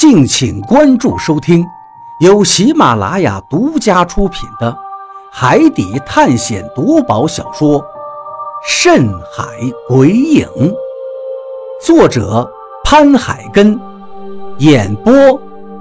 [0.00, 1.62] 敬请关注收听，
[2.20, 4.72] 由喜马拉雅独家出品的
[5.30, 7.78] 《海底探险夺宝小说》
[8.66, 9.44] 《深海
[9.86, 10.48] 鬼影》，
[11.84, 12.50] 作者
[12.82, 13.78] 潘海根，
[14.56, 15.12] 演播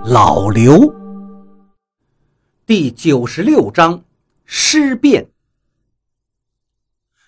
[0.04, 0.94] 老刘。
[2.66, 4.02] 第九十六章
[4.44, 5.30] 尸变。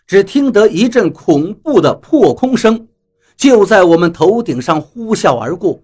[0.05, 2.89] 只听得一阵恐怖的破空声，
[3.38, 5.80] 就在我们头顶上呼啸而过。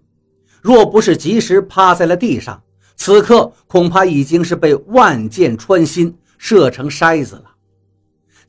[0.67, 2.61] 若不是及时趴在了地上，
[2.97, 7.45] 此刻恐怕已经是被万箭穿心，射成筛子了。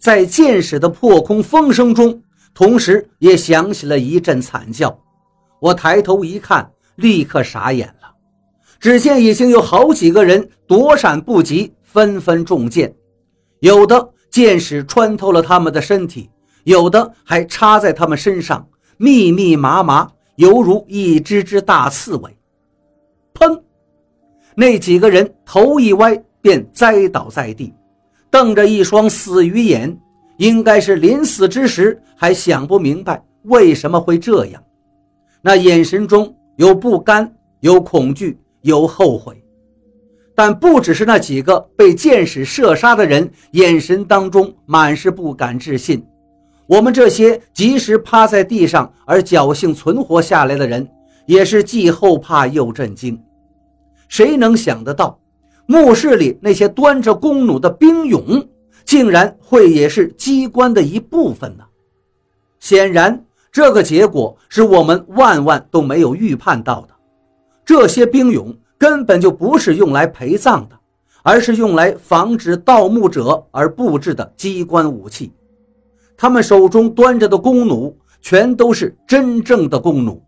[0.01, 2.21] 在箭矢的破空风声中，
[2.53, 4.99] 同时也响起了一阵惨叫。
[5.61, 8.11] 我抬头一看，立刻傻眼了。
[8.81, 12.93] 只见已经有好几个人躲闪不及，纷纷中箭，
[13.61, 16.29] 有的箭矢穿透了他们的身体，
[16.65, 20.11] 有的还插在他们身上，密密麻麻。
[20.39, 22.31] 犹如一只只大刺猬，
[23.35, 23.61] 砰！
[24.55, 27.75] 那几个人头一歪便栽倒在地，
[28.31, 29.99] 瞪着一双死鱼眼，
[30.37, 34.63] 应该是临死之时还想不明白为什么会这样。
[35.43, 39.43] 那眼神中有不甘，有恐惧，有后悔。
[40.37, 46.01] 但不只是那几个被箭矢射杀的人，眼神当中满是不敢置信。
[46.69, 50.87] 我们这些及时趴在地上而侥幸存活下来的人，
[51.25, 53.19] 也是既后怕又震惊。
[54.07, 55.19] 谁能想得到，
[55.65, 58.47] 墓室里那些端着弓弩的兵俑，
[58.85, 61.65] 竟然会也是机关的一部分呢？
[62.61, 66.89] 显然，这个结果是我们万万都没有预判到的。
[67.65, 70.79] 这些兵俑根本就不是用来陪葬的，
[71.23, 75.33] 而是用来防止盗墓者而布置的机关武器。
[76.21, 80.21] 他们手中端着的弓弩全都是真正的弓弩，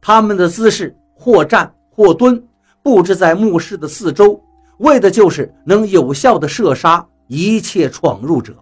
[0.00, 2.42] 他们的姿势或站或蹲，
[2.82, 4.40] 布置在墓室的四周，
[4.78, 8.54] 为的就是能有效的射杀一切闯入者。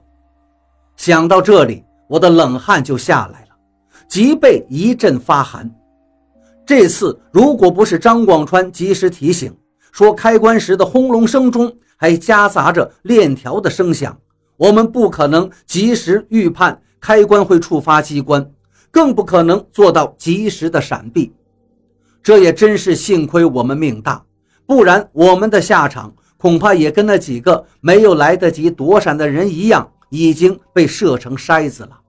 [0.96, 3.56] 想到这里，我的冷汗就下来了，
[4.08, 5.70] 脊背一阵发寒。
[6.66, 9.56] 这次如果不是张广川及时提醒，
[9.92, 14.18] 说开关时的轰隆声中还夹杂着链条的声响。
[14.64, 18.50] 我们不可能及时预判开关会触发机关，
[18.90, 21.30] 更不可能做到及时的闪避。
[22.22, 24.24] 这也真是幸亏我们命大，
[24.64, 32.00] 不然我们的下场恐怕也跟那几个没有来得及躲闪的人一样，已经被射成筛子了。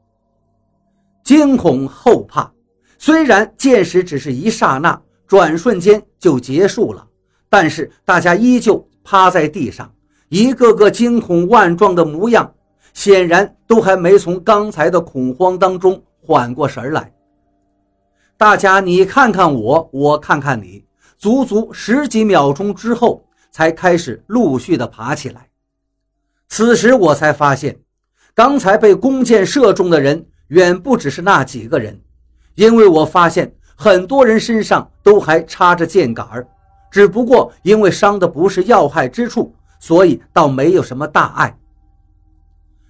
[1.26, 2.50] 惊恐后怕，
[2.98, 7.06] 虽然箭矢只是一刹那，转瞬间就结束了，
[7.50, 9.92] 但是大家依旧趴在地上。
[10.30, 12.52] 一个个惊恐万状的模样，
[12.94, 17.12] 显然都还没从刚才的恐慌当中缓过神来。
[18.38, 20.84] 大家你看看我，我看看你，
[21.18, 25.48] 足足十几秒钟之后，才开始陆续的爬起来。
[26.48, 27.80] 此时我才发现，
[28.34, 32.00] 刚才被弓箭射中的人远不只是那几个人，
[32.56, 36.28] 因为我发现很多人身上都还插着箭杆，
[36.92, 39.54] 只不过因为伤的不是要害之处。
[39.86, 41.56] 所以倒没有什么大碍。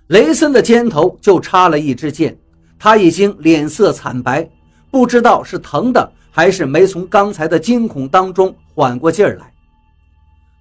[0.07, 2.37] 雷森的肩头就插了一支箭，
[2.79, 4.49] 他已经脸色惨白，
[4.89, 9.53] 不知道是疼的还是没从刚才的惊恐当中缓过劲儿来。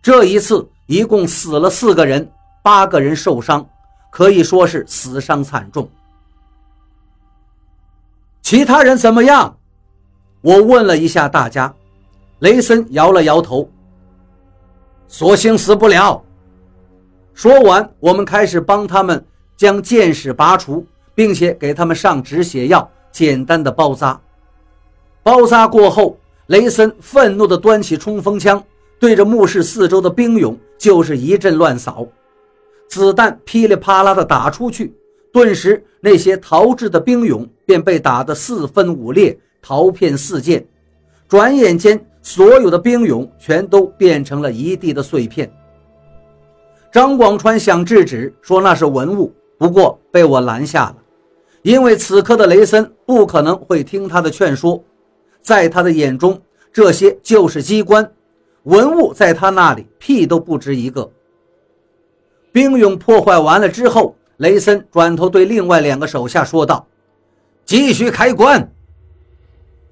[0.03, 2.29] 这一次一共死了四个人，
[2.65, 3.65] 八个人受伤，
[4.11, 5.89] 可以说是死伤惨重。
[8.43, 9.57] 其他人怎么样？
[10.41, 11.73] 我问了一下大家，
[12.41, 13.71] 雷森摇了摇头。
[15.07, 16.24] 索性死不了。
[17.35, 19.23] 说完，我们开始帮他们
[19.57, 24.19] 将箭矢拔除，并且给他们上止血药，简单的包扎。
[25.23, 28.63] 包扎过后，雷森愤怒地端起冲锋枪，
[28.99, 32.07] 对着墓室四周的兵俑就是一阵乱扫，
[32.89, 34.95] 子弹噼里啪啦地打出去，
[35.33, 40.65] 顿时那些逃掷的兵俑便被打得四分五裂，陶片四溅。
[41.29, 42.03] 转眼间。
[42.27, 45.53] 所有的兵俑全都变成了一地的碎片。
[46.95, 50.97] 张广川想制止，说那是文物，不过被我拦下了，
[51.63, 54.81] 因为此刻的雷森不可能会听他的劝说，
[55.43, 56.41] 在他的眼中，
[56.73, 58.09] 这些就是机关，
[58.63, 61.11] 文物在他那里屁都不值一个。
[62.53, 66.87] 兵俑破坏完了之后，雷森转头对另外两个手下说道
[67.67, 68.73] ：“继续开棺。”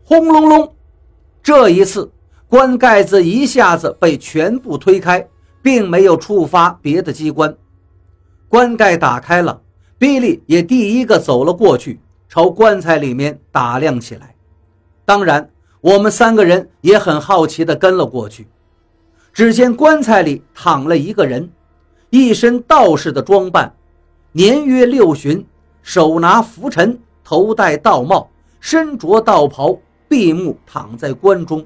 [0.06, 0.72] 轰隆隆，
[1.42, 2.08] 这一次。
[2.48, 5.26] 棺盖子一下子被全部推开，
[5.62, 7.56] 并没有触发别的机关。
[8.48, 9.62] 棺盖打开了，
[9.96, 14.34] 比利也第一个走了过去，朝棺材里面打量起来。
[15.04, 15.48] 当然，
[15.80, 18.46] 我们三个人也很好奇地跟了过去。
[19.32, 21.50] 只见棺材里躺了一个人，
[22.10, 23.74] 一身道士的装扮，
[24.32, 25.44] 年约六旬，
[25.82, 28.28] 手拿拂尘，头戴道帽，
[28.60, 31.64] 身着道袍，闭目躺在棺中。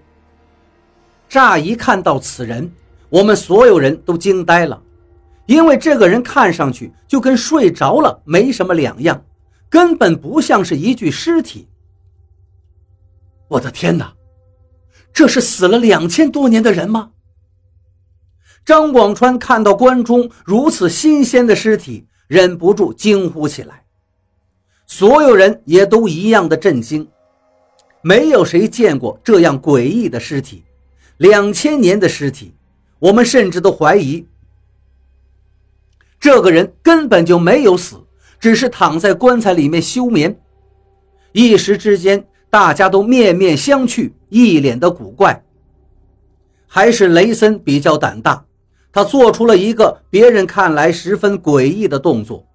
[1.29, 2.71] 乍一看到此人，
[3.09, 4.83] 我们所有人都惊呆了，
[5.47, 9.25] 因为这个人看上去就跟睡着了没什么两样，
[9.71, 11.69] 根本不像是一具尸体。
[13.49, 14.13] 我的天哪，
[15.13, 17.11] 这是死了两千多年的人吗？
[18.65, 23.85] 张广川看到棺中如此新鲜的尸体，忍不住惊呼起来。
[24.89, 27.09] 所有人也都一样的震惊，
[28.03, 30.65] 没有谁见过这样诡异的尸体。
[31.19, 32.56] 两千年的尸体，
[32.99, 34.27] 我们甚至都怀疑，
[36.19, 37.97] 这个人根本就没有死，
[38.41, 40.39] 只是躺在棺材里面休眠。
[41.33, 45.45] 一时之间，大家都面面相觑，一脸的古怪。
[46.67, 48.43] 还是雷森比较胆大。
[48.91, 52.47] 他做出了一个别人看来十分诡异的动作，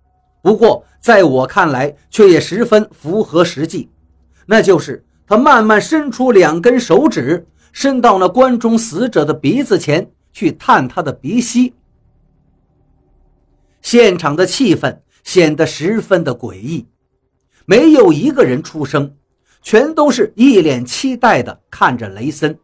[0.42, 3.88] 不过在我看来却也十分符合实际，
[4.48, 11.74] 那就是他慢慢伸出两根手指，伸到那关中死者的鼻子前去探他的鼻息。
[13.82, 16.88] 现场的气氛显得十分的诡异，
[17.66, 19.16] 没有一个人出声，
[19.62, 22.58] 全都是一脸期待的看着雷森，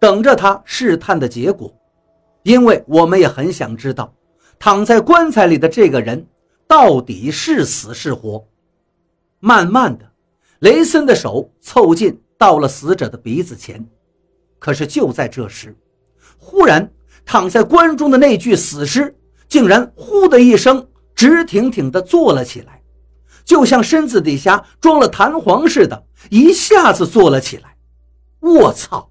[0.00, 1.74] 等着他试探的结果。
[2.42, 4.14] 因为我们也很想知道，
[4.58, 6.26] 躺在棺材里的这个人
[6.66, 8.46] 到底是死是活。
[9.40, 10.10] 慢慢的，
[10.60, 13.86] 雷森的手凑近到了死者的鼻子前，
[14.58, 15.76] 可是就在这时，
[16.38, 16.92] 忽然
[17.24, 19.16] 躺在棺中的那具死尸
[19.48, 22.82] 竟然“呼”的一声直挺挺地坐了起来，
[23.44, 27.76] 就像身子底下装了弹簧似的，一下子坐了起来。
[28.40, 29.10] 我操！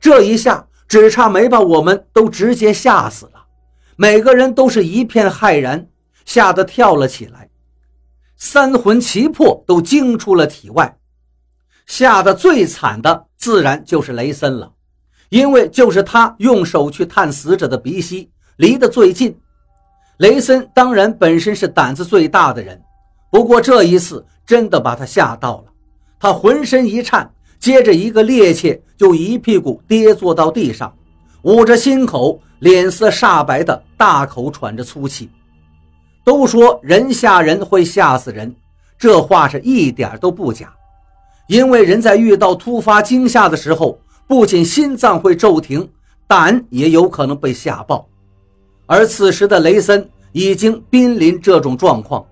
[0.00, 0.68] 这一下。
[0.86, 3.46] 只差没把我们都直接吓死了，
[3.96, 5.88] 每个人都是一片骇然，
[6.26, 7.48] 吓得跳了起来，
[8.36, 10.98] 三魂七魄都惊出了体外。
[11.86, 14.73] 吓得最惨的自然就是雷森了，
[15.34, 19.36] 因为就是他用手去探死者的鼻息，离得最近。
[20.18, 22.80] 雷森当然本身是胆子最大的人，
[23.32, 25.64] 不过这一次真的把他吓到了，
[26.20, 27.28] 他浑身一颤。
[27.58, 30.94] 接着，一个趔趄，就一屁股跌坐到地上，
[31.42, 35.28] 捂着心口，脸色煞白的大口喘着粗气。
[36.22, 38.54] 都说人吓人会吓死人，
[38.96, 40.72] 这话是一点都不假。
[41.48, 45.88] 因为人在遇到突发惊吓的时候，不仅心脏会骤停，
[46.26, 48.08] 胆也有可能被吓爆。
[48.86, 52.24] 而此时的雷森已经濒临这种状况，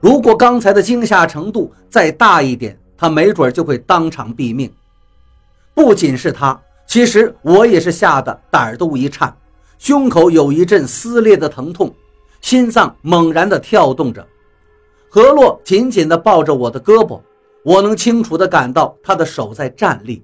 [0.00, 2.78] 如果刚才的惊吓程度再大一点。
[2.98, 4.72] 他没准就会当场毙命。
[5.74, 9.36] 不仅是他，其实我也是吓得胆儿都一颤，
[9.78, 11.94] 胸口有一阵撕裂的疼痛，
[12.40, 14.26] 心脏猛然的跳动着。
[15.10, 17.20] 何洛紧紧地抱着我的胳膊，
[17.62, 20.22] 我能清楚地感到他的手在站立。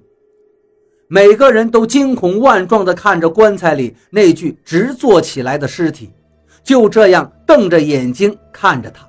[1.13, 6.09] 每个人都惊恐万状地看着棺材里那具直坐起来的尸体，
[6.63, 9.07] 就这样瞪着眼睛看着他，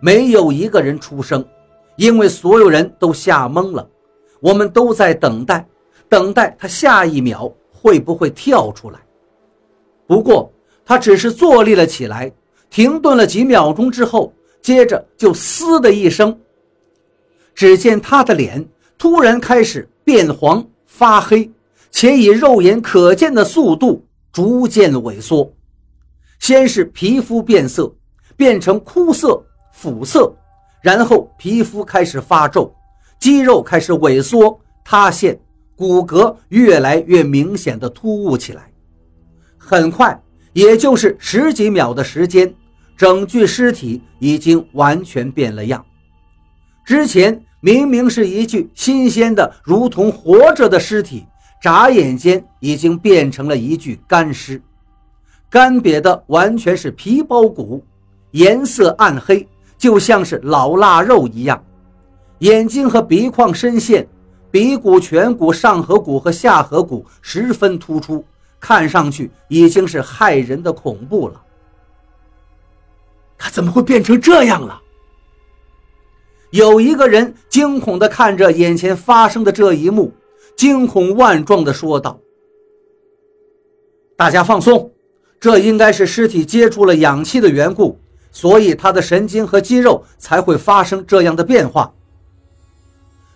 [0.00, 1.44] 没有一个人出声。
[1.96, 3.86] 因为所有人都吓懵了，
[4.40, 5.68] 我们都在等待，
[6.08, 8.98] 等待他下一秒会不会跳出来。
[10.06, 10.50] 不过
[10.86, 12.32] 他只是坐立了起来，
[12.70, 14.32] 停顿了几秒钟之后，
[14.62, 16.40] 接着就“嘶”的一声，
[17.54, 21.50] 只见他的脸突然开始变黄发黑，
[21.90, 25.52] 且以肉眼可见的速度逐渐萎缩。
[26.38, 27.94] 先是皮肤变色，
[28.34, 30.34] 变成枯色、腐色。
[30.80, 32.74] 然后皮肤开始发皱，
[33.18, 35.38] 肌肉开始萎缩塌陷，
[35.74, 38.72] 骨骼越来越明显的突兀起来。
[39.58, 40.18] 很快，
[40.54, 42.54] 也就是十几秒的时间，
[42.96, 45.84] 整具尸体已经完全变了样。
[46.86, 51.26] 之前明明是一具新鲜的、如同活着的尸体，
[51.60, 54.62] 眨眼间已经变成了一具干尸，
[55.50, 57.84] 干瘪的完全是皮包骨，
[58.30, 59.44] 颜色暗黑。
[59.76, 61.60] 就像是老腊肉一样，
[62.38, 64.06] 眼睛和鼻眶深陷，
[64.48, 68.24] 鼻骨、颧骨、上颌骨和下颌骨十分突出，
[68.60, 71.42] 看上去已经是骇人的恐怖了。
[73.36, 74.80] 他怎么会变成这样了？
[76.56, 80.10] 有一个人惊恐地看着眼前发生的这一幕，
[80.56, 82.18] 惊恐万状地说道
[84.16, 84.90] ：“大家放松，
[85.38, 87.98] 这应该是尸体接触了氧气的缘故。”
[88.32, 91.92] 所以他的神经和肌肉才会发生这样的变化。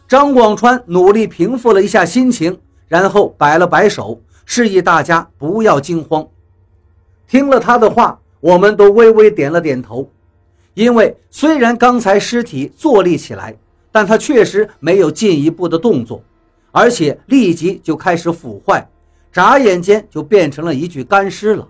[0.09, 6.27] 张广川努力平复了一下心情，然后摆了摆手，示意大家不要惊慌。
[7.27, 10.07] 听了他的话，我们都微微点了点头。
[10.75, 13.57] 因为虽然刚才尸体坐立起来，
[13.93, 16.23] 但他确实没有进一步的动作，
[16.71, 18.89] 而且立即就开始腐坏，
[19.33, 21.67] 眨眼间就变成了一具干尸了。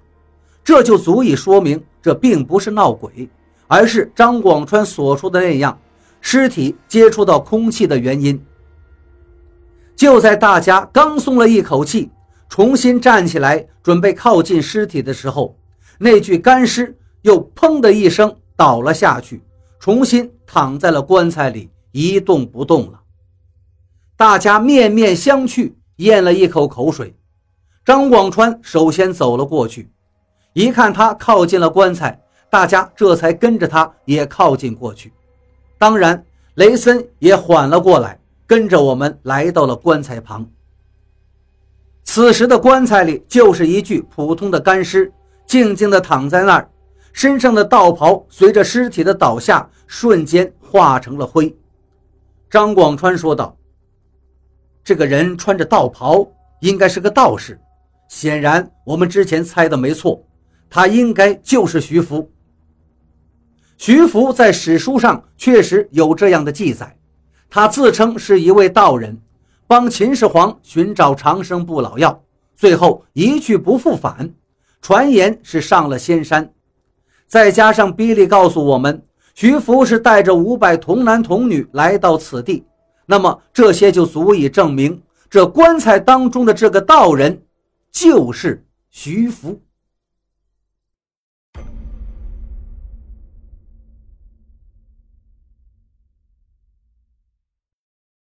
[0.63, 3.29] 这就足以说明，这并不是闹鬼，
[3.67, 5.79] 而是张广川所说的那样。
[6.21, 8.39] 尸体接触到空气的原因。
[9.97, 12.11] 就在大家刚松了一口气，
[12.49, 15.57] 重新站起来准备靠近尸体的时候，
[15.99, 19.43] 那具干尸又砰的一声倒了下去，
[19.79, 23.01] 重新躺在了棺材里，一动不动了。
[24.19, 27.17] 大家面面相觑，咽了一口口水。
[27.87, 29.91] 张广川首先走了过去，
[30.53, 35.11] 一看他靠近了棺材，大家这才跟着他也靠近过去。
[35.79, 36.23] 当然，
[36.57, 40.47] 雷森也缓了过来，跟着我们来到了棺材旁。
[42.05, 45.11] 此时的棺材里就是一具普通的干尸，
[45.47, 46.71] 静静地躺在那儿，
[47.13, 51.55] 身上的道袍随着尸体的倒下，瞬间化成了灰。
[52.49, 53.57] 张广川说道
[54.83, 56.27] ：“这个人穿着道袍，
[56.61, 57.61] 应该是个道士。
[58.09, 60.21] 显然，我们之前猜的没错，
[60.69, 62.31] 他应该就是徐福。”
[63.79, 66.97] 徐福在史书上确实有这样的记载，
[67.49, 69.19] 他自称是一位道人，
[69.67, 72.23] 帮秦始皇寻找长生不老药，
[72.55, 74.35] 最后一去不复返，
[74.83, 76.53] 传言是上了仙山。
[77.31, 79.01] 再加上比利告诉我们，
[79.37, 82.65] 徐福是带着五百童男童女来到此地，
[83.07, 87.41] 那么这些就足以证明，这棺材当中的这个道人
[87.93, 89.63] 就是徐福。